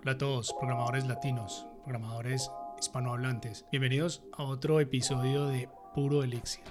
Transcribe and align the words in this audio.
Hola 0.00 0.12
a 0.12 0.16
todos, 0.16 0.54
programadores 0.58 1.06
latinos, 1.06 1.66
programadores 1.84 2.50
hispanohablantes. 2.80 3.66
Bienvenidos 3.70 4.22
a 4.32 4.44
otro 4.44 4.80
episodio 4.80 5.48
de 5.48 5.68
Puro 5.94 6.22
Elixir. 6.24 6.64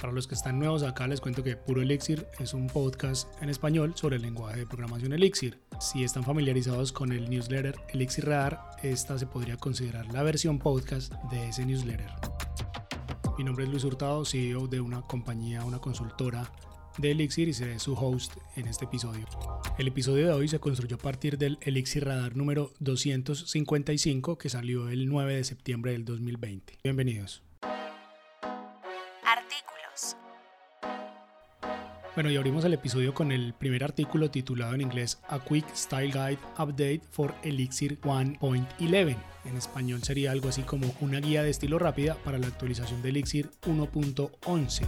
Para 0.00 0.14
los 0.14 0.26
que 0.26 0.34
están 0.34 0.58
nuevos 0.58 0.82
acá 0.82 1.06
les 1.06 1.20
cuento 1.20 1.42
que 1.42 1.56
Puro 1.56 1.82
Elixir 1.82 2.26
es 2.38 2.54
un 2.54 2.68
podcast 2.68 3.28
en 3.42 3.50
español 3.50 3.92
sobre 3.96 4.16
el 4.16 4.22
lenguaje 4.22 4.60
de 4.60 4.66
programación 4.66 5.12
Elixir. 5.12 5.58
Si 5.78 6.04
están 6.04 6.24
familiarizados 6.24 6.90
con 6.90 7.12
el 7.12 7.28
newsletter 7.28 7.74
Elixir 7.90 8.24
Radar, 8.24 8.60
esta 8.82 9.18
se 9.18 9.26
podría 9.26 9.58
considerar 9.58 10.06
la 10.06 10.22
versión 10.22 10.58
podcast 10.58 11.12
de 11.30 11.50
ese 11.50 11.66
newsletter. 11.66 12.08
Mi 13.36 13.44
nombre 13.44 13.64
es 13.64 13.70
Luis 13.70 13.84
Hurtado, 13.84 14.24
CEO 14.24 14.68
de 14.68 14.80
una 14.80 15.02
compañía, 15.02 15.66
una 15.66 15.80
consultora 15.80 16.50
de 16.96 17.10
Elixir 17.10 17.48
y 17.48 17.52
seré 17.52 17.78
su 17.78 17.92
host 17.92 18.32
en 18.56 18.68
este 18.68 18.86
episodio. 18.86 19.26
El 19.78 19.88
episodio 19.88 20.28
de 20.28 20.32
hoy 20.32 20.48
se 20.48 20.60
construyó 20.60 20.96
a 20.96 20.98
partir 20.98 21.36
del 21.36 21.58
Elixir 21.60 22.06
Radar 22.06 22.36
número 22.36 22.72
255 22.80 24.38
que 24.38 24.48
salió 24.48 24.88
el 24.88 25.08
9 25.10 25.36
de 25.36 25.44
septiembre 25.44 25.92
del 25.92 26.06
2020. 26.06 26.78
Bienvenidos. 26.82 27.49
Bueno, 32.20 32.32
y 32.32 32.36
abrimos 32.36 32.66
el 32.66 32.74
episodio 32.74 33.14
con 33.14 33.32
el 33.32 33.54
primer 33.54 33.82
artículo 33.82 34.30
titulado 34.30 34.74
en 34.74 34.82
inglés 34.82 35.18
A 35.30 35.42
Quick 35.42 35.74
Style 35.74 36.12
Guide 36.12 36.38
Update 36.58 37.00
for 37.10 37.34
Elixir 37.42 37.98
1.11. 38.02 39.16
En 39.46 39.56
español 39.56 40.02
sería 40.02 40.30
algo 40.30 40.50
así 40.50 40.60
como 40.60 40.94
una 41.00 41.18
guía 41.18 41.42
de 41.42 41.48
estilo 41.48 41.78
rápida 41.78 42.16
para 42.16 42.36
la 42.36 42.48
actualización 42.48 43.00
de 43.00 43.08
Elixir 43.08 43.48
1.11 43.62 44.86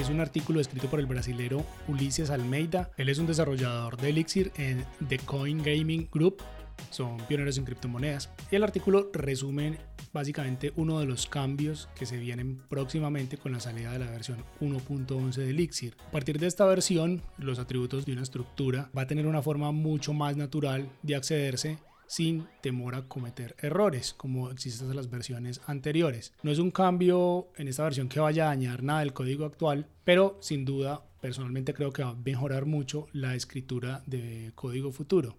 es 0.00 0.10
un 0.10 0.20
artículo 0.20 0.60
escrito 0.60 0.88
por 0.88 1.00
el 1.00 1.06
brasilero 1.06 1.64
Ulises 1.88 2.28
Almeida. 2.28 2.90
Él 2.98 3.08
es 3.08 3.18
un 3.18 3.26
desarrollador 3.26 3.96
de 3.96 4.10
Elixir 4.10 4.52
en 4.56 4.84
The 5.08 5.18
Coin 5.18 5.62
Gaming 5.62 6.08
Group. 6.12 6.42
Son 6.90 7.16
pioneros 7.28 7.58
en 7.58 7.64
criptomonedas. 7.64 8.30
Y 8.50 8.56
el 8.56 8.64
artículo 8.64 9.10
resume 9.12 9.78
básicamente 10.12 10.72
uno 10.76 10.98
de 10.98 11.06
los 11.06 11.26
cambios 11.26 11.88
que 11.94 12.06
se 12.06 12.16
vienen 12.16 12.62
próximamente 12.68 13.36
con 13.36 13.52
la 13.52 13.60
salida 13.60 13.92
de 13.92 13.98
la 13.98 14.10
versión 14.10 14.44
1.11 14.60 15.34
de 15.34 15.50
Elixir. 15.50 15.96
A 16.08 16.10
partir 16.10 16.38
de 16.38 16.46
esta 16.46 16.64
versión, 16.64 17.22
los 17.38 17.58
atributos 17.58 18.06
de 18.06 18.12
una 18.12 18.22
estructura 18.22 18.90
va 18.96 19.02
a 19.02 19.06
tener 19.06 19.26
una 19.26 19.42
forma 19.42 19.72
mucho 19.72 20.14
más 20.14 20.36
natural 20.36 20.88
de 21.02 21.16
accederse 21.16 21.78
sin 22.06 22.46
temor 22.60 22.94
a 22.94 23.08
cometer 23.08 23.56
errores 23.60 24.14
como 24.14 24.50
existen 24.50 24.88
en 24.90 24.96
las 24.96 25.10
versiones 25.10 25.60
anteriores. 25.66 26.32
No 26.42 26.50
es 26.50 26.58
un 26.58 26.70
cambio 26.70 27.48
en 27.56 27.68
esta 27.68 27.84
versión 27.84 28.08
que 28.08 28.20
vaya 28.20 28.44
a 28.44 28.48
dañar 28.48 28.82
nada 28.82 29.00
del 29.00 29.12
código 29.12 29.44
actual, 29.44 29.88
pero 30.04 30.38
sin 30.40 30.64
duda 30.64 31.04
personalmente 31.20 31.74
creo 31.74 31.92
que 31.92 32.04
va 32.04 32.10
a 32.10 32.14
mejorar 32.14 32.66
mucho 32.66 33.06
la 33.12 33.34
escritura 33.34 34.02
de 34.06 34.52
código 34.54 34.92
futuro. 34.92 35.36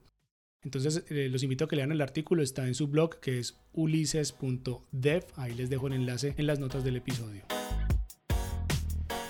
Entonces 0.63 1.05
eh, 1.09 1.29
los 1.29 1.43
invito 1.43 1.65
a 1.65 1.67
que 1.67 1.75
lean 1.75 1.91
el 1.91 2.01
artículo, 2.01 2.41
está 2.41 2.67
en 2.67 2.75
su 2.75 2.87
blog 2.87 3.19
que 3.19 3.39
es 3.39 3.57
ulises.dev, 3.73 5.25
ahí 5.35 5.53
les 5.53 5.69
dejo 5.69 5.87
el 5.87 5.93
enlace 5.93 6.33
en 6.37 6.47
las 6.47 6.59
notas 6.59 6.83
del 6.83 6.97
episodio. 6.97 7.56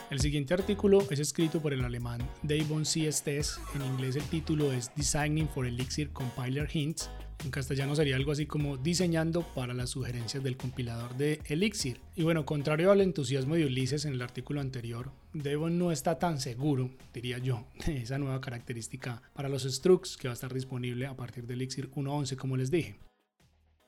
El 0.09 0.21
siguiente 0.21 0.53
artículo 0.53 1.05
es 1.11 1.19
escrito 1.19 1.61
por 1.61 1.73
el 1.73 1.83
alemán 1.83 2.21
Davon 2.41 2.85
C. 2.85 3.09
Estes. 3.09 3.59
En 3.75 3.81
inglés 3.85 4.15
el 4.15 4.23
título 4.23 4.71
es 4.71 4.89
Designing 4.95 5.49
for 5.49 5.65
Elixir 5.65 6.11
Compiler 6.11 6.69
Hints. 6.73 7.09
En 7.43 7.51
castellano 7.51 7.93
sería 7.93 8.15
algo 8.15 8.31
así 8.31 8.45
como 8.45 8.77
diseñando 8.77 9.41
para 9.53 9.73
las 9.73 9.89
sugerencias 9.89 10.41
del 10.41 10.55
compilador 10.55 11.17
de 11.17 11.41
Elixir. 11.47 11.99
Y 12.15 12.23
bueno, 12.23 12.45
contrario 12.45 12.89
al 12.89 13.01
entusiasmo 13.01 13.55
de 13.55 13.65
Ulises 13.65 14.05
en 14.05 14.13
el 14.13 14.21
artículo 14.21 14.61
anterior, 14.61 15.11
Devon 15.33 15.77
no 15.77 15.91
está 15.91 16.17
tan 16.17 16.39
seguro, 16.39 16.89
diría 17.13 17.37
yo, 17.39 17.67
de 17.85 17.97
esa 17.97 18.17
nueva 18.17 18.39
característica 18.39 19.21
para 19.33 19.49
los 19.49 19.63
structs 19.63 20.15
que 20.15 20.29
va 20.29 20.31
a 20.31 20.35
estar 20.35 20.53
disponible 20.53 21.05
a 21.05 21.17
partir 21.17 21.45
de 21.45 21.55
Elixir 21.55 21.91
1.11 21.91 22.37
como 22.37 22.55
les 22.55 22.71
dije 22.71 22.97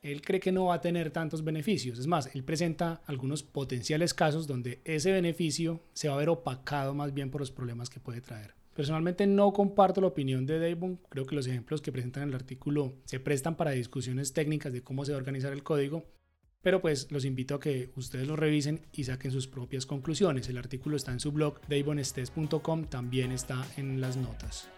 él 0.01 0.21
cree 0.21 0.39
que 0.39 0.51
no 0.51 0.65
va 0.65 0.75
a 0.75 0.81
tener 0.81 1.11
tantos 1.11 1.43
beneficios. 1.43 1.99
Es 1.99 2.07
más, 2.07 2.33
él 2.33 2.43
presenta 2.43 3.01
algunos 3.05 3.43
potenciales 3.43 4.13
casos 4.13 4.47
donde 4.47 4.81
ese 4.85 5.11
beneficio 5.11 5.81
se 5.93 6.07
va 6.07 6.15
a 6.15 6.19
ver 6.19 6.29
opacado 6.29 6.93
más 6.93 7.13
bien 7.13 7.29
por 7.29 7.41
los 7.41 7.51
problemas 7.51 7.89
que 7.89 7.99
puede 7.99 8.21
traer. 8.21 8.53
Personalmente 8.75 9.27
no 9.27 9.51
comparto 9.51 9.99
la 9.99 10.07
opinión 10.07 10.45
de 10.45 10.59
Davon, 10.59 11.01
creo 11.09 11.25
que 11.25 11.35
los 11.35 11.47
ejemplos 11.47 11.81
que 11.81 11.91
presentan 11.91 12.23
en 12.23 12.29
el 12.29 12.35
artículo 12.35 12.93
se 13.03 13.19
prestan 13.19 13.57
para 13.57 13.71
discusiones 13.71 14.31
técnicas 14.31 14.71
de 14.71 14.83
cómo 14.83 15.03
se 15.03 15.11
va 15.11 15.17
a 15.17 15.19
organizar 15.19 15.51
el 15.51 15.63
código, 15.63 16.05
pero 16.61 16.81
pues 16.81 17.11
los 17.11 17.25
invito 17.25 17.55
a 17.55 17.59
que 17.59 17.89
ustedes 17.97 18.27
lo 18.27 18.37
revisen 18.37 18.81
y 18.93 19.03
saquen 19.03 19.31
sus 19.31 19.47
propias 19.47 19.85
conclusiones. 19.85 20.47
El 20.47 20.57
artículo 20.57 20.95
está 20.95 21.11
en 21.11 21.19
su 21.19 21.33
blog 21.33 21.59
davonestes.com, 21.67 22.85
también 22.85 23.33
está 23.33 23.65
en 23.75 23.99
las 23.99 24.15
notas. 24.15 24.69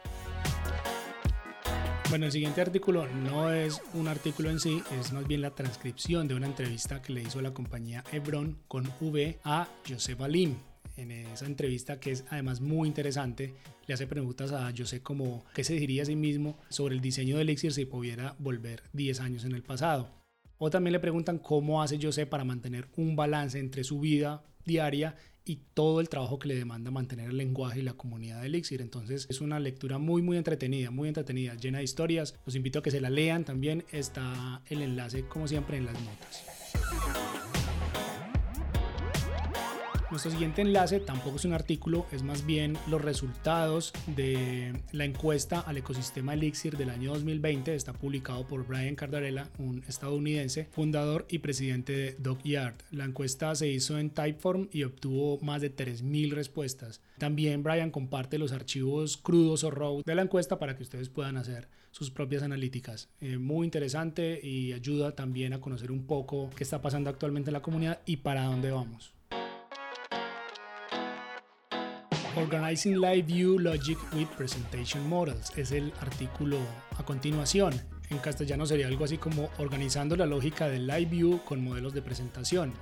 Bueno, 2.12 2.26
el 2.26 2.34
siguiente 2.34 2.60
artículo 2.60 3.08
no 3.08 3.54
es 3.54 3.82
un 3.94 4.10
artículo 4.10 4.50
en 4.50 4.60
sí, 4.60 4.84
es 5.00 5.14
más 5.14 5.26
bien 5.26 5.40
la 5.40 5.56
transcripción 5.56 6.28
de 6.28 6.36
una 6.36 6.46
entrevista 6.46 7.02
que 7.02 7.14
le 7.14 7.22
hizo 7.22 7.42
la 7.42 7.54
compañía 7.54 8.04
Hebron 8.12 8.58
con 8.68 8.86
V 9.00 9.40
a 9.46 9.70
José 9.88 10.18
Alim. 10.20 10.58
En 10.98 11.10
esa 11.12 11.46
entrevista, 11.46 12.02
que 12.02 12.12
es 12.12 12.26
además 12.30 12.60
muy 12.60 12.90
interesante, 12.90 13.56
le 13.88 13.94
hace 13.94 14.08
preguntas 14.08 14.52
a 14.52 14.74
José 14.78 15.02
como 15.02 15.46
qué 15.54 15.64
se 15.64 15.76
diría 15.76 16.04
a 16.04 16.06
sí 16.06 16.18
mismo 16.18 16.60
sobre 16.68 16.96
el 16.96 17.02
diseño 17.02 17.38
de 17.38 17.44
Elixir 17.44 17.72
si 17.72 17.86
pudiera 17.86 18.36
volver 18.40 18.84
10 18.92 19.22
años 19.22 19.46
en 19.46 19.54
el 19.54 19.64
pasado. 19.64 20.10
O 20.58 20.70
también 20.70 20.92
le 20.92 21.00
preguntan 21.00 21.40
cómo 21.40 21.82
hace 21.82 21.98
José 21.98 22.26
para 22.26 22.44
mantener 22.44 22.90
un 22.98 23.16
balance 23.16 23.58
entre 23.58 23.86
su 23.86 24.02
vida 24.02 24.44
diaria 24.66 25.16
y 25.44 25.57
todo 25.74 26.00
el 26.02 26.09
trabajo 26.09 26.40
que 26.40 26.47
le 26.47 26.56
demanda 26.56 26.91
mantener 26.91 27.29
el 27.29 27.38
lenguaje 27.38 27.79
y 27.79 27.84
la 27.84 27.94
comunidad 27.94 28.41
de 28.41 28.47
Elixir. 28.47 28.81
Entonces 28.81 29.28
es 29.29 29.41
una 29.41 29.59
lectura 29.59 29.97
muy 29.97 30.22
muy 30.22 30.38
entretenida, 30.38 30.91
muy 30.91 31.07
entretenida, 31.07 31.56
llena 31.56 31.79
de 31.79 31.84
historias. 31.84 32.35
Los 32.46 32.56
invito 32.56 32.79
a 32.79 32.84
que 32.84 32.91
se 32.91 33.02
la 33.02 33.09
lean 33.09 33.44
también. 33.44 33.84
Está 33.91 34.62
el 34.69 34.81
enlace 34.81 35.28
como 35.28 35.47
siempre 35.47 35.78
en 35.78 35.85
las 35.85 35.96
notas. 35.96 37.21
Nuestro 40.12 40.30
siguiente 40.30 40.62
enlace 40.62 41.00
tampoco 41.00 41.38
es 41.38 41.46
un 41.46 41.54
artículo, 41.54 42.06
es 42.12 42.22
más 42.22 42.46
bien 42.46 42.78
los 42.90 43.02
resultados 43.02 43.94
de 44.08 44.74
la 44.92 45.06
encuesta 45.06 45.62
al 45.62 45.78
ecosistema 45.78 46.34
Elixir 46.34 46.76
del 46.76 46.90
año 46.90 47.14
2020. 47.14 47.74
Está 47.74 47.94
publicado 47.94 48.46
por 48.46 48.68
Brian 48.68 48.96
Cardarella, 48.96 49.48
un 49.58 49.86
estadounidense, 49.88 50.68
fundador 50.70 51.26
y 51.30 51.40
presidente 51.40 51.94
de 51.94 52.16
Dockyard. 52.20 52.76
La 52.92 53.06
encuesta 53.06 53.56
se 53.56 53.70
hizo 53.70 53.98
en 53.98 54.10
Typeform 54.10 54.68
y 54.74 54.84
obtuvo 54.84 55.40
más 55.40 55.62
de 55.62 55.74
3.000 55.74 56.34
respuestas. 56.34 57.00
También 57.18 57.64
Brian 57.64 57.90
comparte 57.90 58.38
los 58.38 58.52
archivos 58.52 59.16
crudos 59.16 59.64
o 59.64 59.72
raw 59.72 60.02
de 60.06 60.16
la 60.16 60.24
encuesta 60.24 60.60
para 60.60 60.76
que 60.76 60.84
ustedes 60.84 61.08
puedan 61.08 61.38
hacer 61.38 61.70
sus 61.92 62.12
propias 62.12 62.44
analíticas. 62.44 63.08
Eh, 63.22 63.38
muy 63.38 63.64
interesante 63.64 64.42
y 64.44 64.74
ayuda 64.74 65.16
también 65.16 65.54
a 65.54 65.62
conocer 65.62 65.90
un 65.90 66.06
poco 66.06 66.50
qué 66.54 66.66
está 66.66 66.82
pasando 66.82 67.10
actualmente 67.10 67.50
en 67.50 67.54
la 67.54 67.62
comunidad 67.62 68.02
y 68.06 68.18
para 68.18 68.44
dónde 68.44 68.72
vamos. 68.72 69.14
Organizing 72.38 73.02
Live 73.02 73.24
View 73.24 73.59
Logic 73.59 73.97
with 74.14 74.28
Presentation 74.38 75.08
Models 75.09 75.52
es 75.58 75.74
el 75.74 75.92
artículo 76.00 76.59
a 76.97 77.03
continuación. 77.03 77.74
En 78.09 78.19
castellano 78.19 78.66
sería 78.66 78.88
algo 78.88 79.03
así 79.03 79.18
como 79.18 79.50
organizando 79.58 80.16
la 80.16 80.25
lógica 80.25 80.69
del 80.69 80.88
Live 80.88 81.08
View 81.08 81.42
con 81.44 81.62
modelos 81.62 81.94
de 81.94 82.02
presentación. 82.02 82.74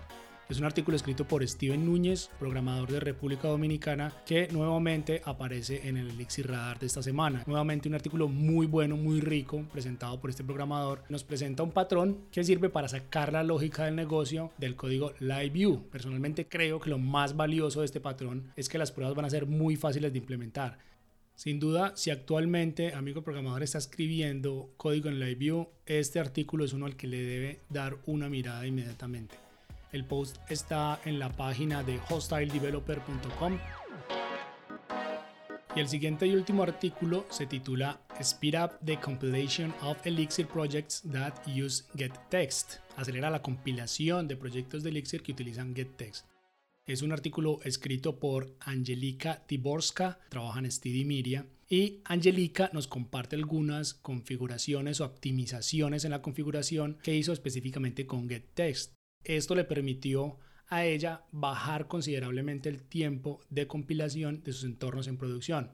Es 0.49 0.57
un 0.57 0.65
artículo 0.65 0.97
escrito 0.97 1.27
por 1.27 1.47
Steven 1.47 1.85
Núñez, 1.85 2.31
programador 2.39 2.91
de 2.91 2.99
República 2.99 3.47
Dominicana, 3.47 4.11
que 4.25 4.47
nuevamente 4.47 5.21
aparece 5.23 5.87
en 5.87 5.95
el 5.95 6.09
Elixir 6.09 6.47
Radar 6.47 6.79
de 6.79 6.87
esta 6.87 7.03
semana. 7.03 7.43
Nuevamente 7.45 7.87
un 7.87 7.93
artículo 7.93 8.27
muy 8.27 8.65
bueno, 8.65 8.97
muy 8.97 9.21
rico, 9.21 9.63
presentado 9.71 10.19
por 10.19 10.31
este 10.31 10.43
programador. 10.43 11.03
Nos 11.07 11.23
presenta 11.23 11.61
un 11.61 11.69
patrón 11.69 12.21
que 12.31 12.43
sirve 12.43 12.69
para 12.69 12.87
sacar 12.87 13.31
la 13.31 13.43
lógica 13.43 13.85
del 13.85 13.95
negocio 13.95 14.51
del 14.57 14.75
código 14.75 15.13
LiveView. 15.19 15.87
Personalmente 15.91 16.47
creo 16.47 16.79
que 16.79 16.89
lo 16.89 16.97
más 16.97 17.37
valioso 17.37 17.81
de 17.81 17.85
este 17.85 18.01
patrón 18.01 18.51
es 18.55 18.69
que 18.69 18.79
las 18.79 18.91
pruebas 18.91 19.15
van 19.15 19.25
a 19.25 19.29
ser 19.29 19.45
muy 19.45 19.75
fáciles 19.75 20.11
de 20.11 20.17
implementar. 20.17 20.79
Sin 21.35 21.59
duda, 21.59 21.93
si 21.95 22.09
actualmente 22.09 22.95
amigo 22.95 23.21
programador 23.21 23.61
está 23.61 23.77
escribiendo 23.77 24.73
código 24.77 25.09
en 25.09 25.19
LiveView, 25.19 25.67
este 25.85 26.19
artículo 26.19 26.65
es 26.65 26.73
uno 26.73 26.87
al 26.87 26.95
que 26.95 27.05
le 27.05 27.21
debe 27.21 27.59
dar 27.69 27.97
una 28.07 28.29
mirada 28.29 28.65
inmediatamente. 28.65 29.48
El 29.91 30.05
post 30.05 30.37
está 30.49 30.99
en 31.05 31.17
la 31.17 31.29
página 31.29 31.83
de 31.83 31.99
hostiledeveloper.com. 32.09 33.57
Y 35.75 35.79
el 35.79 35.87
siguiente 35.87 36.25
y 36.27 36.35
último 36.35 36.63
artículo 36.63 37.25
se 37.29 37.45
titula 37.45 38.01
Speed 38.19 38.55
up 38.59 38.71
the 38.85 38.99
compilation 38.99 39.73
of 39.81 39.97
Elixir 40.05 40.47
projects 40.47 41.03
that 41.11 41.33
use 41.47 41.85
getText. 41.95 42.77
Acelera 42.97 43.29
la 43.29 43.41
compilación 43.41 44.27
de 44.27 44.35
proyectos 44.35 44.83
de 44.83 44.89
Elixir 44.89 45.21
que 45.21 45.31
utilizan 45.31 45.75
getText. 45.75 46.25
Es 46.85 47.03
un 47.03 47.11
artículo 47.11 47.59
escrito 47.63 48.19
por 48.19 48.55
Angelika 48.59 49.43
Tiborska, 49.45 50.19
trabaja 50.29 50.59
en 50.59 50.71
Steady 50.71 51.05
Media. 51.05 51.45
Y 51.69 52.01
Angelica 52.05 52.71
nos 52.73 52.87
comparte 52.87 53.35
algunas 53.35 53.93
configuraciones 53.93 54.99
o 54.99 55.05
optimizaciones 55.05 56.03
en 56.03 56.11
la 56.11 56.23
configuración 56.23 56.97
que 57.03 57.15
hizo 57.15 57.31
específicamente 57.31 58.07
con 58.07 58.27
GetText. 58.27 58.98
Esto 59.23 59.55
le 59.55 59.63
permitió 59.63 60.37
a 60.67 60.85
ella 60.85 61.23
bajar 61.31 61.87
considerablemente 61.87 62.69
el 62.69 62.83
tiempo 62.83 63.41
de 63.49 63.67
compilación 63.67 64.43
de 64.43 64.53
sus 64.53 64.63
entornos 64.63 65.07
en 65.07 65.17
producción. 65.17 65.71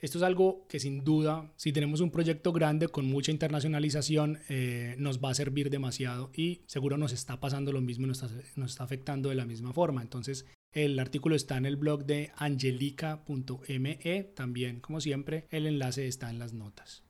Esto 0.00 0.18
es 0.18 0.24
algo 0.24 0.64
que 0.68 0.78
sin 0.78 1.02
duda, 1.02 1.52
si 1.56 1.72
tenemos 1.72 2.00
un 2.00 2.12
proyecto 2.12 2.52
grande 2.52 2.86
con 2.86 3.06
mucha 3.06 3.32
internacionalización, 3.32 4.38
eh, 4.48 4.94
nos 4.96 5.18
va 5.18 5.30
a 5.30 5.34
servir 5.34 5.70
demasiado 5.70 6.30
y 6.32 6.62
seguro 6.66 6.96
nos 6.98 7.12
está 7.12 7.40
pasando 7.40 7.72
lo 7.72 7.80
mismo, 7.80 8.06
nos 8.06 8.22
está, 8.22 8.36
nos 8.54 8.70
está 8.70 8.84
afectando 8.84 9.28
de 9.28 9.34
la 9.34 9.44
misma 9.44 9.72
forma. 9.72 10.00
Entonces, 10.00 10.46
el 10.72 10.98
artículo 11.00 11.34
está 11.34 11.56
en 11.56 11.66
el 11.66 11.76
blog 11.76 12.04
de 12.04 12.30
angelica.me. 12.36 14.24
También, 14.36 14.80
como 14.80 15.00
siempre, 15.00 15.48
el 15.50 15.66
enlace 15.66 16.06
está 16.06 16.30
en 16.30 16.38
las 16.38 16.52
notas. 16.52 17.02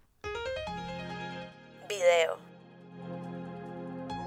Video. 1.90 2.47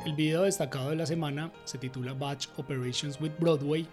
El 0.05 0.13
video 0.13 0.43
destacado 0.43 0.89
de 0.89 0.95
la 0.95 1.05
semana 1.05 1.51
se 1.63 1.77
titula 1.77 2.13
Batch 2.13 2.47
Operations 2.57 3.19
with 3.21 3.31
Broadway 3.39 3.87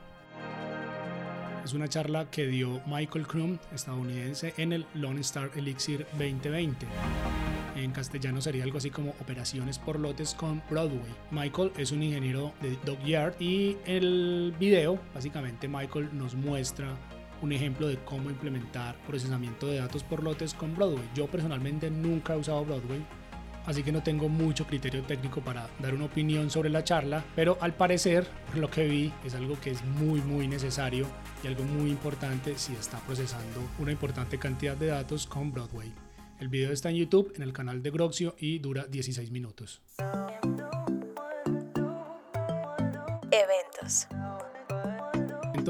es 1.69 1.75
una 1.75 1.87
charla 1.87 2.31
que 2.31 2.47
dio 2.47 2.81
Michael 2.87 3.27
Krum, 3.27 3.59
estadounidense, 3.75 4.55
en 4.57 4.73
el 4.73 4.87
Lone 4.95 5.21
Star 5.21 5.51
Elixir 5.55 6.07
2020. 6.13 6.87
En 7.77 7.91
castellano 7.91 8.41
sería 8.41 8.65
algo 8.65 8.79
así 8.79 8.89
como 8.89 9.11
operaciones 9.21 9.79
por 9.79 10.01
lotes 10.01 10.33
con 10.33 10.63
Broadway. 10.71 11.15
Michael 11.31 11.73
es 11.77 11.93
un 11.93 12.03
ingeniero 12.03 12.55
de 12.63 12.79
Dockyard 12.87 13.35
y 13.39 13.77
el 13.85 14.55
video, 14.59 14.99
básicamente 15.13 15.69
Michael 15.69 16.09
nos 16.15 16.35
muestra 16.35 16.97
un 17.43 17.53
ejemplo 17.53 17.87
de 17.87 17.99
cómo 17.99 18.31
implementar 18.31 18.97
procesamiento 19.07 19.67
de 19.67 19.81
datos 19.81 20.03
por 20.03 20.23
lotes 20.23 20.55
con 20.55 20.75
Broadway. 20.75 21.05
Yo 21.15 21.27
personalmente 21.27 21.91
nunca 21.91 22.33
he 22.33 22.39
usado 22.39 22.65
Broadway, 22.65 23.05
así 23.69 23.83
que 23.83 23.93
no 23.93 24.03
tengo 24.03 24.31
mucho 24.31 24.67
criterio 24.67 25.03
técnico 25.03 25.43
para 25.43 25.69
dar 25.79 25.95
una 25.95 26.07
opinión 26.07 26.49
sobre 26.49 26.71
la 26.71 26.83
charla, 26.85 27.23
pero 27.37 27.59
al 27.61 27.75
parecer, 27.75 28.27
por 28.47 28.57
lo 28.57 28.71
que 28.71 28.89
vi, 28.89 29.13
es 29.25 29.35
algo 29.35 29.61
que 29.61 29.71
es 29.71 29.85
muy 29.85 30.23
muy 30.23 30.49
necesario 30.49 31.07
y 31.45 31.49
algo 31.49 31.65
muy 31.65 31.91
importante 31.91 32.57
si 32.57 32.73
está 32.73 32.99
procesando 33.01 33.61
una 33.79 33.93
importante 33.93 34.39
cantidad 34.39 34.75
de 34.75 34.87
datos 34.87 35.27
con 35.27 35.53
Broadway. 35.53 35.93
El 36.41 36.49
video 36.49 36.73
está 36.73 36.89
en 36.89 36.97
YouTube, 36.97 37.33
en 37.37 37.43
el 37.43 37.53
canal 37.53 37.83
de 37.83 37.91
Groxio 37.91 38.35
y 38.39 38.59
dura 38.59 38.87
16 38.87 39.31
minutos. 39.31 39.83
Eventos. 43.31 44.09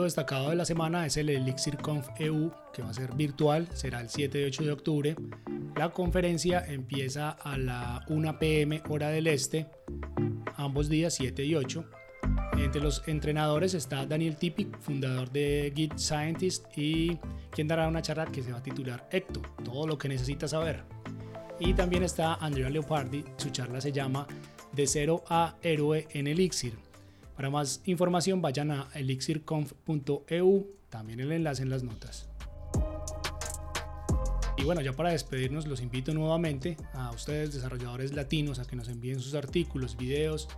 Destacado 0.05 0.51
de 0.51 0.55
la 0.55 0.65
semana 0.65 1.07
es 1.07 1.17
el 1.17 1.29
Elixir 1.29 1.77
Conf 1.77 2.09
EU, 2.21 2.53
que 2.73 2.83
va 2.83 2.91
a 2.91 2.95
ser 2.95 3.15
virtual, 3.15 3.69
será 3.75 4.01
el 4.01 4.09
7 4.09 4.41
y 4.41 4.45
8 4.45 4.63
de 4.63 4.71
octubre 4.71 5.17
la 5.79 5.91
conferencia 5.91 6.65
empieza 6.67 7.31
a 7.31 7.57
la 7.57 8.05
1 8.09 8.39
pm 8.41 8.83
hora 8.89 9.11
del 9.11 9.29
este, 9.29 9.69
ambos 10.57 10.89
días 10.89 11.15
7 11.15 11.45
y 11.45 11.55
8. 11.55 11.85
Entre 12.59 12.81
los 12.81 13.07
entrenadores 13.07 13.75
está 13.75 14.05
Daniel 14.05 14.35
Tipic, 14.35 14.77
fundador 14.81 15.31
de 15.31 15.73
Git 15.77 15.97
Scientist, 15.97 16.67
y 16.77 17.17
quien 17.53 17.69
dará 17.69 17.87
una 17.87 18.03
charla 18.03 18.27
que 18.27 18.43
se 18.43 18.51
va 18.51 18.59
a 18.59 18.63
titular 18.63 19.09
Ecto, 19.13 19.41
todo 19.65 19.87
lo 19.87 19.97
que 19.97 20.09
necesitas 20.09 20.51
saber. 20.51 20.83
Y 21.61 21.75
también 21.75 22.03
está 22.03 22.35
Andrea 22.35 22.71
Leopardi, 22.71 23.25
su 23.37 23.51
charla 23.51 23.81
se 23.81 23.93
llama 23.93 24.27
De 24.73 24.85
cero 24.85 25.23
a 25.29 25.59
héroe 25.63 26.09
en 26.11 26.27
Elixir. 26.27 26.77
Para 27.37 27.51
más 27.51 27.83
información 27.85 28.43
vayan 28.43 28.73
a 28.73 28.89
elixirconf.eu, 28.95 30.67
también 30.89 31.21
el 31.21 31.31
enlace 31.31 31.63
en 31.63 31.71
las 31.71 31.85
notas. 31.85 32.29
Y 34.59 34.65
bueno, 34.65 34.81
ya 34.81 34.93
para 34.93 35.11
despedirnos, 35.11 35.67
los 35.67 35.81
invito 35.81 36.13
nuevamente 36.13 36.77
a 36.93 37.11
ustedes, 37.13 37.55
desarrolladores 37.55 38.13
latinos, 38.13 38.59
a 38.59 38.65
que 38.65 38.75
nos 38.75 38.89
envíen 38.89 39.21
sus 39.21 39.35
artículos, 39.35 39.97
videos 39.97 40.49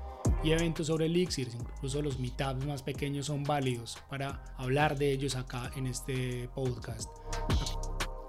y 0.43 0.53
eventos 0.53 0.87
sobre 0.87 1.07
Elixir. 1.07 1.49
Incluso 1.53 2.01
los 2.01 2.19
meetups 2.19 2.65
más 2.65 2.83
pequeños 2.83 3.27
son 3.27 3.45
válidos 3.45 3.99
para 4.09 4.43
hablar 4.57 4.97
de 4.97 5.13
ellos 5.13 5.37
acá 5.37 5.71
en 5.77 5.87
este 5.87 6.49
podcast. 6.55 7.11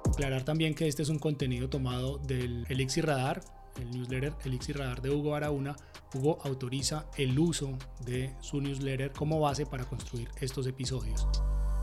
Aclarar 0.09 0.44
también 0.44 0.75
que 0.75 0.89
este 0.89 1.03
es 1.03 1.09
un 1.09 1.19
contenido 1.19 1.69
tomado 1.69 2.18
del 2.18 2.65
Elixir 2.68 3.06
Radar, 3.06 3.41
el 3.79 3.91
newsletter 3.91 4.33
Elixir 4.44 4.77
Radar 4.77 5.01
de 5.01 5.09
Hugo 5.09 5.31
Barahona. 5.31 5.77
Hugo 6.13 6.39
autoriza 6.44 7.06
el 7.18 7.39
uso 7.39 7.77
de 8.06 8.35
su 8.41 8.59
newsletter 8.59 9.13
como 9.13 9.39
base 9.39 9.65
para 9.65 9.85
construir 9.85 10.27
estos 10.41 10.68
episodios. 10.68 11.25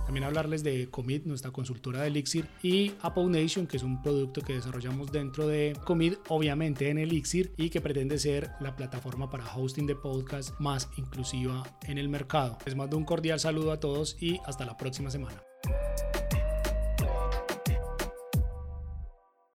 También 0.09 0.25
hablarles 0.25 0.63
de 0.63 0.89
Commit, 0.89 1.27
nuestra 1.27 1.51
consultora 1.51 2.01
de 2.01 2.09
Elixir, 2.09 2.47
y 2.63 2.93
Apple 3.03 3.27
Nation, 3.27 3.67
que 3.67 3.77
es 3.77 3.83
un 3.83 4.01
producto 4.01 4.41
que 4.41 4.55
desarrollamos 4.55 5.13
dentro 5.13 5.47
de 5.47 5.77
Commit, 5.85 6.15
obviamente 6.29 6.89
en 6.89 6.97
Elixir, 6.97 7.53
y 7.59 7.69
que 7.69 7.83
pretende 7.83 8.19
ser 8.19 8.53
la 8.59 8.75
plataforma 8.75 9.29
para 9.29 9.55
hosting 9.55 9.87
de 9.87 9.97
podcast 9.97 10.59
más 10.61 10.89
inclusiva 10.97 11.63
en 11.87 11.99
el 11.99 12.09
mercado. 12.09 12.57
Les 12.65 12.75
mando 12.75 12.97
un 12.97 13.05
cordial 13.05 13.39
saludo 13.39 13.71
a 13.71 13.81
todos 13.81 14.17
y 14.19 14.41
hasta 14.47 14.65
la 14.65 14.79
próxima 14.79 15.11
semana. 15.11 15.43